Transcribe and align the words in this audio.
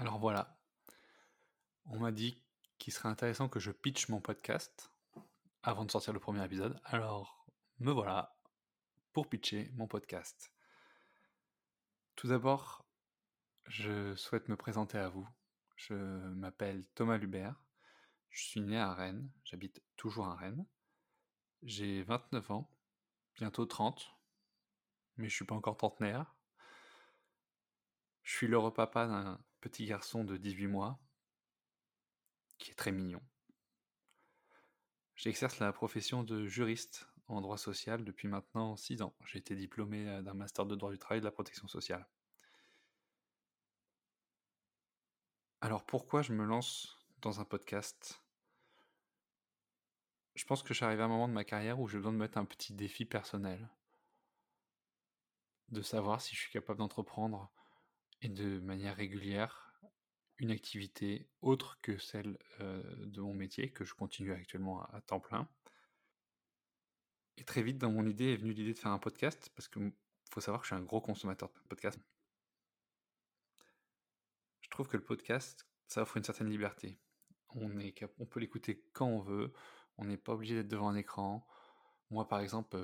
Alors 0.00 0.18
voilà, 0.18 0.58
on 1.84 1.98
m'a 1.98 2.10
dit 2.10 2.42
qu'il 2.78 2.90
serait 2.90 3.10
intéressant 3.10 3.50
que 3.50 3.60
je 3.60 3.70
pitch 3.70 4.08
mon 4.08 4.18
podcast 4.18 4.90
avant 5.62 5.84
de 5.84 5.90
sortir 5.90 6.14
le 6.14 6.18
premier 6.18 6.42
épisode. 6.42 6.80
Alors 6.84 7.46
me 7.80 7.92
voilà 7.92 8.34
pour 9.12 9.28
pitcher 9.28 9.70
mon 9.74 9.86
podcast. 9.86 10.54
Tout 12.16 12.28
d'abord, 12.28 12.86
je 13.66 14.14
souhaite 14.16 14.48
me 14.48 14.56
présenter 14.56 14.96
à 14.96 15.10
vous. 15.10 15.28
Je 15.76 15.92
m'appelle 15.92 16.86
Thomas 16.94 17.18
Lubert. 17.18 17.62
Je 18.30 18.42
suis 18.42 18.62
né 18.62 18.78
à 18.78 18.94
Rennes. 18.94 19.30
J'habite 19.44 19.82
toujours 19.98 20.28
à 20.28 20.34
Rennes. 20.34 20.64
J'ai 21.62 22.04
29 22.04 22.50
ans, 22.52 22.70
bientôt 23.34 23.66
30, 23.66 24.16
mais 25.18 25.28
je 25.28 25.34
suis 25.34 25.44
pas 25.44 25.56
encore 25.56 25.76
trentenaire. 25.76 26.34
Je 28.22 28.34
suis 28.34 28.46
le 28.46 28.56
repapa 28.56 29.06
d'un 29.06 29.38
petit 29.60 29.86
garçon 29.86 30.24
de 30.24 30.36
18 30.36 30.66
mois 30.66 30.98
qui 32.58 32.70
est 32.70 32.74
très 32.74 32.92
mignon. 32.92 33.22
J'exerce 35.16 35.58
la 35.58 35.72
profession 35.72 36.22
de 36.22 36.46
juriste 36.46 37.06
en 37.26 37.40
droit 37.40 37.58
social 37.58 38.04
depuis 38.04 38.28
maintenant 38.28 38.76
6 38.76 39.02
ans. 39.02 39.14
J'ai 39.24 39.38
été 39.38 39.54
diplômé 39.54 40.08
euh, 40.08 40.22
d'un 40.22 40.34
master 40.34 40.66
de 40.66 40.74
droit 40.74 40.90
du 40.90 40.98
travail 40.98 41.18
et 41.18 41.20
de 41.20 41.26
la 41.26 41.30
protection 41.30 41.68
sociale. 41.68 42.06
Alors 45.60 45.84
pourquoi 45.84 46.22
je 46.22 46.32
me 46.32 46.44
lance 46.44 46.98
dans 47.20 47.40
un 47.40 47.44
podcast? 47.44 48.22
Je 50.34 50.44
pense 50.44 50.62
que 50.62 50.72
j'arrive 50.72 51.00
à 51.00 51.04
un 51.04 51.08
moment 51.08 51.28
de 51.28 51.34
ma 51.34 51.44
carrière 51.44 51.80
où 51.80 51.86
j'ai 51.86 51.98
besoin 51.98 52.12
de 52.12 52.18
mettre 52.18 52.38
un 52.38 52.46
petit 52.46 52.72
défi 52.72 53.04
personnel. 53.04 53.68
De 55.68 55.82
savoir 55.82 56.20
si 56.22 56.34
je 56.34 56.40
suis 56.40 56.50
capable 56.50 56.78
d'entreprendre 56.78 57.52
et 58.22 58.28
de 58.28 58.60
manière 58.60 58.96
régulière 58.96 59.70
une 60.38 60.50
activité 60.50 61.28
autre 61.42 61.78
que 61.82 61.98
celle 61.98 62.38
de 62.58 63.20
mon 63.20 63.34
métier, 63.34 63.70
que 63.70 63.84
je 63.84 63.94
continue 63.94 64.32
actuellement 64.32 64.82
à, 64.82 65.00
temps 65.02 65.20
plein. 65.20 65.48
Et 67.36 67.44
très 67.44 67.62
vite, 67.62 67.78
dans 67.78 67.90
mon 67.90 68.06
idée 68.06 68.32
est 68.32 68.36
venue 68.36 68.52
l'idée 68.52 68.72
de 68.72 68.78
faire 68.78 68.90
un 68.90 68.98
podcast, 68.98 69.50
parce 69.54 69.68
qu'il 69.68 69.92
faut 70.30 70.40
savoir 70.40 70.60
que 70.60 70.66
je 70.66 70.74
suis 70.74 70.80
un 70.80 70.84
gros 70.84 71.00
consommateur 71.00 71.50
de 71.50 71.68
podcasts. 71.68 72.00
Je 74.62 74.70
trouve 74.70 74.88
que 74.88 74.96
le 74.96 75.04
podcast, 75.04 75.66
ça 75.86 76.02
offre 76.02 76.16
une 76.16 76.24
certaine 76.24 76.48
liberté. 76.48 76.98
On, 77.50 77.78
est, 77.78 78.04
on 78.18 78.26
peut 78.26 78.40
l'écouter 78.40 78.84
quand 78.92 79.08
on 79.08 79.20
veut, 79.20 79.52
on 79.98 80.04
n'est 80.04 80.16
pas 80.16 80.32
obligé 80.32 80.54
d'être 80.54 80.68
devant 80.68 80.88
un 80.88 80.96
écran. 80.96 81.46
Moi, 82.10 82.26
par 82.28 82.40
exemple, 82.40 82.78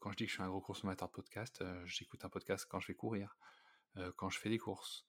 quand 0.00 0.10
je 0.10 0.16
dis 0.16 0.24
que 0.24 0.30
je 0.30 0.34
suis 0.34 0.42
un 0.42 0.48
gros 0.48 0.60
consommateur 0.60 1.08
de 1.08 1.12
podcasts, 1.12 1.62
j'écoute 1.84 2.24
un 2.24 2.28
podcast 2.28 2.66
quand 2.68 2.80
je 2.80 2.88
vais 2.88 2.94
courir, 2.94 3.36
quand 4.16 4.30
je 4.30 4.38
fais 4.38 4.48
des 4.48 4.58
courses, 4.58 5.06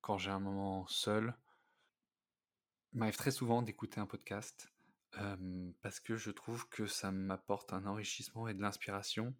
quand 0.00 0.18
j'ai 0.18 0.30
un 0.30 0.40
moment 0.40 0.86
seul, 0.86 1.34
il 2.92 2.98
m'arrive 3.00 3.16
très 3.16 3.30
souvent 3.30 3.62
d'écouter 3.62 4.00
un 4.00 4.06
podcast 4.06 4.68
parce 5.82 6.00
que 6.00 6.16
je 6.16 6.30
trouve 6.30 6.68
que 6.68 6.86
ça 6.86 7.10
m'apporte 7.10 7.72
un 7.72 7.86
enrichissement 7.86 8.46
et 8.48 8.54
de 8.54 8.62
l'inspiration 8.62 9.34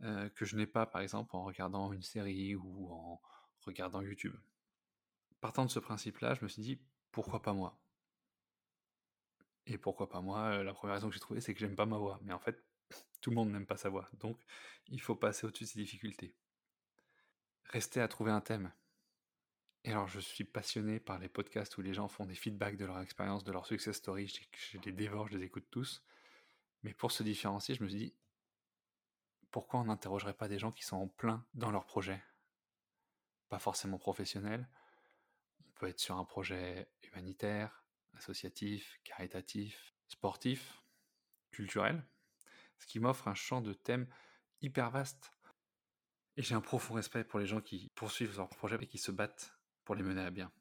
que 0.00 0.44
je 0.44 0.56
n'ai 0.56 0.66
pas, 0.66 0.86
par 0.86 1.02
exemple, 1.02 1.34
en 1.36 1.44
regardant 1.44 1.92
une 1.92 2.02
série 2.02 2.54
ou 2.54 2.90
en 2.90 3.20
regardant 3.60 4.00
YouTube. 4.00 4.34
Partant 5.40 5.64
de 5.64 5.70
ce 5.70 5.78
principe-là, 5.78 6.34
je 6.34 6.44
me 6.44 6.48
suis 6.48 6.62
dit 6.62 6.80
pourquoi 7.12 7.42
pas 7.42 7.52
moi? 7.52 7.78
Et 9.66 9.78
pourquoi 9.78 10.08
pas 10.08 10.20
moi 10.20 10.62
La 10.62 10.72
première 10.72 10.94
raison 10.94 11.08
que 11.08 11.14
j'ai 11.14 11.20
trouvée, 11.20 11.40
c'est 11.40 11.54
que 11.54 11.60
j'aime 11.60 11.76
pas 11.76 11.86
ma 11.86 11.98
voix. 11.98 12.18
Mais 12.22 12.32
en 12.32 12.38
fait, 12.38 12.62
tout 13.20 13.30
le 13.30 13.36
monde 13.36 13.50
n'aime 13.50 13.66
pas 13.66 13.76
sa 13.76 13.88
voix. 13.88 14.08
Donc, 14.14 14.40
il 14.88 15.00
faut 15.00 15.14
passer 15.14 15.46
au-dessus 15.46 15.64
de 15.64 15.68
ces 15.68 15.78
difficultés. 15.78 16.34
Rester 17.68 18.00
à 18.00 18.08
trouver 18.08 18.30
un 18.30 18.40
thème. 18.40 18.72
Et 19.84 19.92
alors, 19.92 20.08
je 20.08 20.20
suis 20.20 20.44
passionné 20.44 21.00
par 21.00 21.18
les 21.18 21.28
podcasts 21.28 21.76
où 21.78 21.82
les 21.82 21.94
gens 21.94 22.08
font 22.08 22.26
des 22.26 22.34
feedbacks 22.34 22.76
de 22.76 22.84
leur 22.84 23.00
expérience, 23.00 23.44
de 23.44 23.52
leur 23.52 23.66
success 23.66 23.96
story. 23.96 24.26
Je, 24.26 24.40
je 24.72 24.78
les 24.78 24.92
dévore, 24.92 25.28
je 25.28 25.36
les 25.36 25.44
écoute 25.44 25.66
tous. 25.70 26.02
Mais 26.82 26.94
pour 26.94 27.12
se 27.12 27.22
différencier, 27.22 27.74
je 27.74 27.82
me 27.82 27.88
suis 27.88 27.98
dit, 27.98 28.14
pourquoi 29.50 29.80
on 29.80 29.84
n'interrogerait 29.84 30.34
pas 30.34 30.48
des 30.48 30.58
gens 30.58 30.72
qui 30.72 30.84
sont 30.84 30.96
en 30.96 31.08
plein 31.08 31.46
dans 31.54 31.70
leur 31.70 31.86
projet? 31.86 32.22
Pas 33.48 33.58
forcément 33.58 33.98
professionnel. 33.98 34.68
On 35.66 35.70
peut 35.72 35.88
être 35.88 36.00
sur 36.00 36.16
un 36.16 36.24
projet 36.24 36.90
humanitaire, 37.02 37.84
associatif, 38.14 38.98
caritatif, 39.04 39.94
sportif, 40.08 40.82
culturel, 41.50 42.04
ce 42.78 42.86
qui 42.86 43.00
m'offre 43.00 43.28
un 43.28 43.34
champ 43.34 43.60
de 43.60 43.72
thèmes 43.72 44.06
hyper 44.60 44.90
vaste. 44.90 45.32
Et 46.38 46.42
j'ai 46.42 46.54
un 46.54 46.60
profond 46.60 46.94
respect 46.94 47.24
pour 47.24 47.40
les 47.40 47.46
gens 47.46 47.60
qui 47.60 47.90
poursuivent 47.96 48.36
leur 48.36 48.48
projet 48.48 48.78
et 48.80 48.86
qui 48.86 48.98
se 48.98 49.10
battent 49.10 49.58
pour 49.82 49.96
les 49.96 50.04
mener 50.04 50.20
à 50.20 50.30
bien. 50.30 50.52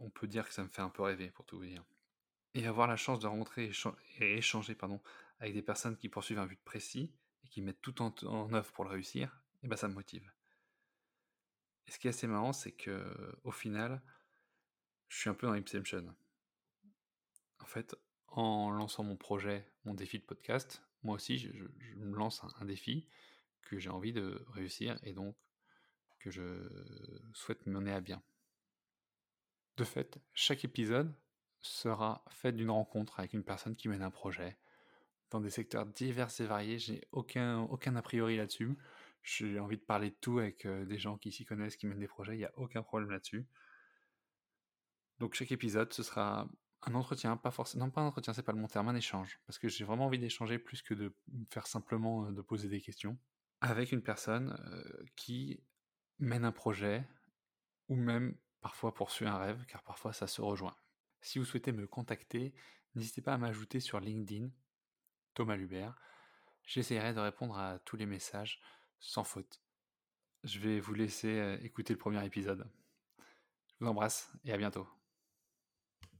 On 0.00 0.10
peut 0.10 0.26
dire 0.26 0.48
que 0.48 0.52
ça 0.52 0.64
me 0.64 0.68
fait 0.68 0.82
un 0.82 0.88
peu 0.88 1.02
rêver, 1.02 1.30
pour 1.30 1.46
tout 1.46 1.58
vous 1.58 1.64
dire. 1.64 1.84
Et 2.54 2.66
avoir 2.66 2.88
la 2.88 2.96
chance 2.96 3.20
de 3.20 3.28
rencontrer 3.28 3.70
et 4.18 4.36
échanger 4.36 4.74
pardon, 4.74 5.00
avec 5.38 5.54
des 5.54 5.62
personnes 5.62 5.96
qui 5.96 6.08
poursuivent 6.08 6.40
un 6.40 6.46
but 6.46 6.60
précis 6.60 7.14
et 7.44 7.48
qui 7.48 7.62
mettent 7.62 7.82
tout 7.82 8.02
en, 8.02 8.52
œuvre 8.52 8.72
pour 8.72 8.82
le 8.82 8.90
réussir, 8.90 9.40
et 9.62 9.66
eh 9.66 9.68
ben 9.68 9.76
ça 9.76 9.86
me 9.86 9.94
motive. 9.94 10.28
Et 11.86 11.92
ce 11.92 12.00
qui 12.00 12.08
est 12.08 12.10
assez 12.10 12.26
marrant, 12.26 12.52
c'est 12.52 12.72
que 12.72 13.38
au 13.44 13.52
final, 13.52 14.02
je 15.08 15.18
suis 15.20 15.30
un 15.30 15.34
peu 15.34 15.46
dans 15.46 15.52
l'Inception. 15.52 16.16
En 17.60 17.66
fait, 17.66 17.94
en 18.26 18.72
lançant 18.72 19.04
mon 19.04 19.16
projet, 19.16 19.70
mon 19.84 19.94
défi 19.94 20.18
de 20.18 20.24
podcast, 20.24 20.82
moi 21.04 21.14
aussi, 21.14 21.38
je, 21.38 21.64
me 21.94 22.16
lance 22.16 22.42
un 22.58 22.64
défi 22.64 23.06
que 23.64 23.78
j'ai 23.78 23.90
envie 23.90 24.12
de 24.12 24.44
réussir 24.48 24.98
et 25.02 25.12
donc 25.12 25.36
que 26.18 26.30
je 26.30 26.42
souhaite 27.32 27.66
mener 27.66 27.92
à 27.92 28.00
bien. 28.00 28.22
De 29.76 29.84
fait, 29.84 30.18
chaque 30.32 30.64
épisode 30.64 31.14
sera 31.60 32.24
fait 32.30 32.52
d'une 32.52 32.70
rencontre 32.70 33.18
avec 33.18 33.32
une 33.32 33.44
personne 33.44 33.76
qui 33.76 33.88
mène 33.88 34.02
un 34.02 34.10
projet 34.10 34.58
dans 35.30 35.40
des 35.40 35.50
secteurs 35.50 35.86
divers 35.86 36.28
et 36.40 36.44
variés. 36.44 36.78
J'ai 36.78 37.02
aucun, 37.10 37.62
aucun 37.62 37.96
a 37.96 38.02
priori 38.02 38.36
là-dessus. 38.36 38.76
J'ai 39.22 39.58
envie 39.58 39.78
de 39.78 39.82
parler 39.82 40.10
de 40.10 40.16
tout 40.20 40.38
avec 40.38 40.66
euh, 40.66 40.84
des 40.84 40.98
gens 40.98 41.16
qui 41.16 41.32
s'y 41.32 41.44
connaissent, 41.44 41.76
qui 41.76 41.86
mènent 41.86 41.98
des 41.98 42.06
projets. 42.06 42.34
Il 42.34 42.38
n'y 42.38 42.44
a 42.44 42.52
aucun 42.56 42.82
problème 42.82 43.10
là-dessus. 43.10 43.46
Donc 45.18 45.34
chaque 45.34 45.52
épisode, 45.52 45.92
ce 45.92 46.02
sera 46.02 46.48
un 46.82 46.94
entretien, 46.94 47.36
pas 47.36 47.50
forcément, 47.50 47.86
non 47.86 47.90
pas 47.90 48.02
un 48.02 48.06
entretien, 48.06 48.32
c'est 48.32 48.42
pas 48.42 48.52
le 48.52 48.60
bon 48.60 48.66
terme, 48.66 48.88
un 48.88 48.94
échange, 48.94 49.40
parce 49.46 49.58
que 49.58 49.68
j'ai 49.68 49.84
vraiment 49.84 50.06
envie 50.06 50.18
d'échanger 50.18 50.58
plus 50.58 50.82
que 50.82 50.92
de 50.92 51.14
faire 51.50 51.66
simplement 51.66 52.26
euh, 52.26 52.32
de 52.32 52.42
poser 52.42 52.68
des 52.68 52.80
questions 52.80 53.18
avec 53.64 53.92
une 53.92 54.02
personne 54.02 54.58
qui 55.16 55.62
mène 56.18 56.44
un 56.44 56.52
projet 56.52 57.06
ou 57.88 57.96
même 57.96 58.36
parfois 58.60 58.94
poursuit 58.94 59.26
un 59.26 59.38
rêve, 59.38 59.64
car 59.66 59.82
parfois 59.82 60.12
ça 60.12 60.26
se 60.26 60.40
rejoint. 60.40 60.76
Si 61.20 61.38
vous 61.38 61.44
souhaitez 61.44 61.72
me 61.72 61.86
contacter, 61.86 62.54
n'hésitez 62.94 63.22
pas 63.22 63.34
à 63.34 63.38
m'ajouter 63.38 63.80
sur 63.80 64.00
LinkedIn, 64.00 64.50
Thomas 65.34 65.56
Lubert. 65.56 65.96
J'essaierai 66.64 67.14
de 67.14 67.20
répondre 67.20 67.58
à 67.58 67.78
tous 67.80 67.96
les 67.96 68.06
messages 68.06 68.60
sans 69.00 69.24
faute. 69.24 69.60
Je 70.44 70.58
vais 70.58 70.80
vous 70.80 70.94
laisser 70.94 71.58
écouter 71.62 71.92
le 71.94 71.98
premier 71.98 72.24
épisode. 72.24 72.70
Je 73.18 73.74
vous 73.80 73.86
embrasse 73.86 74.30
et 74.44 74.52
à 74.52 74.58
bientôt. 74.58 74.86